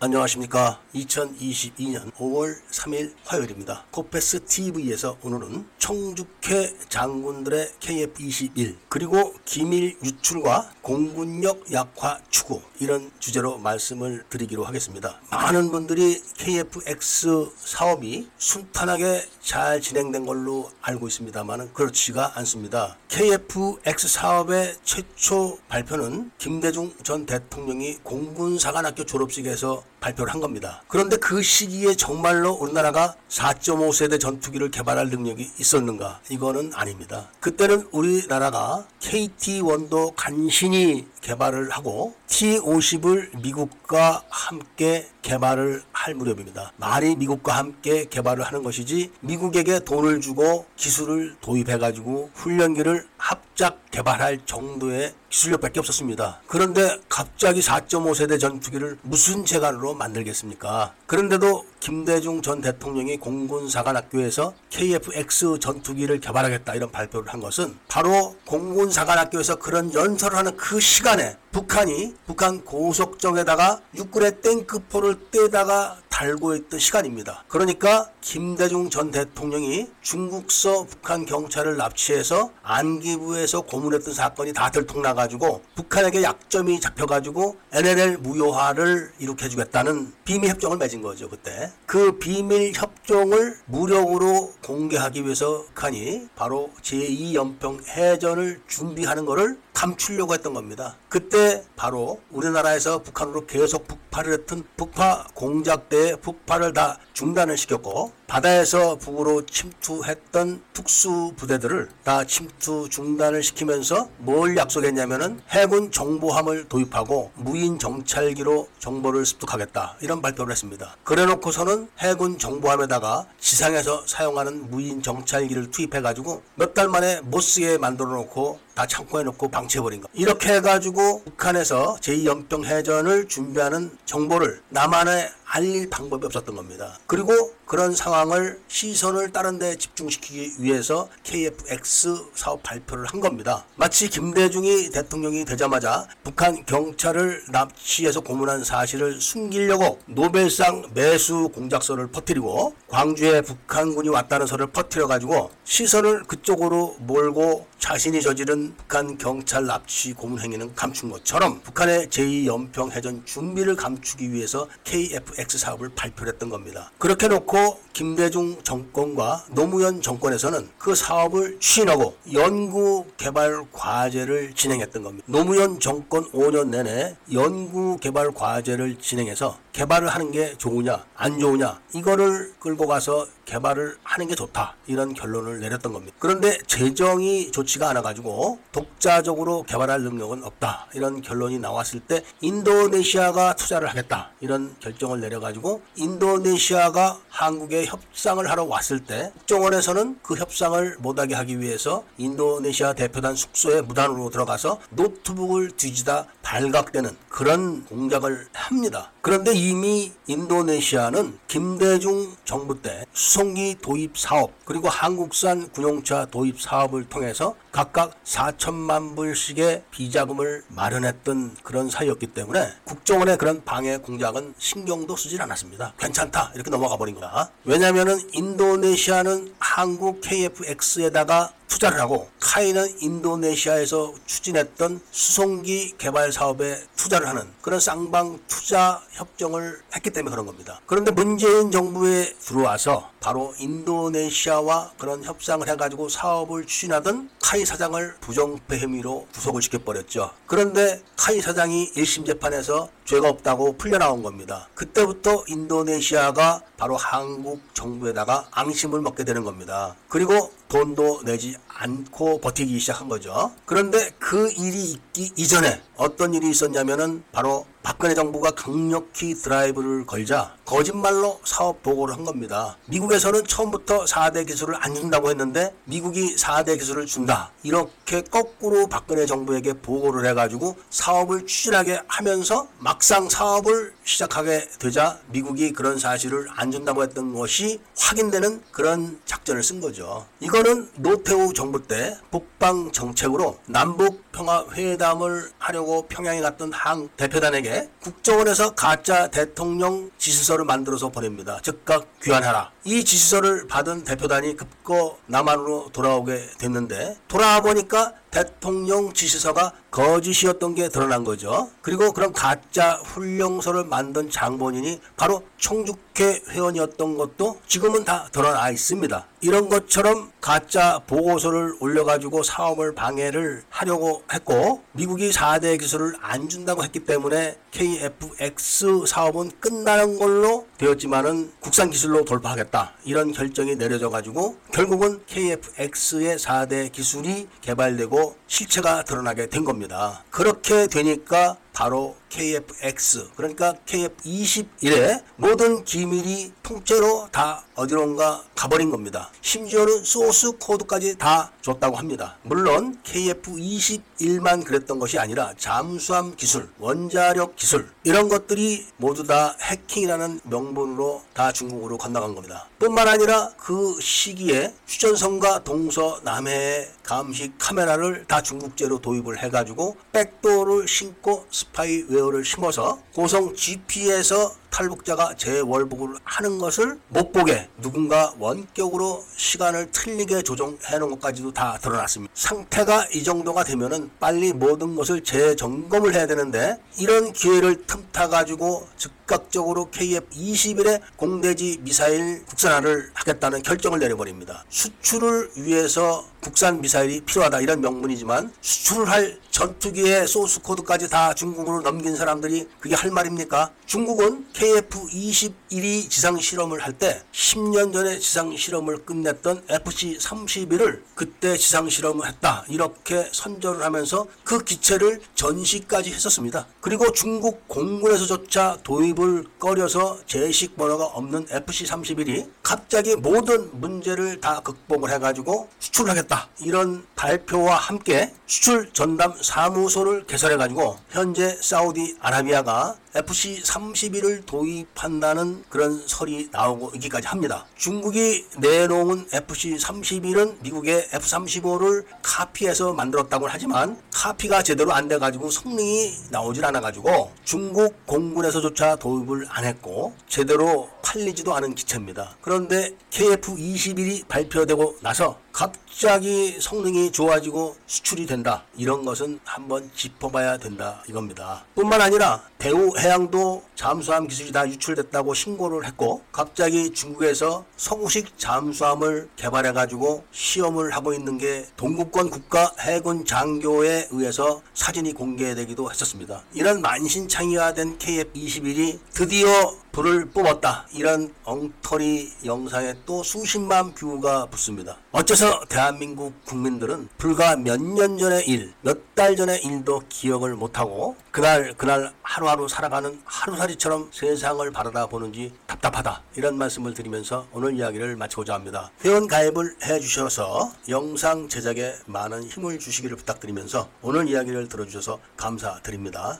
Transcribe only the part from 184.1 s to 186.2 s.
게 좋다 이런 결론을 내렸던 겁니다.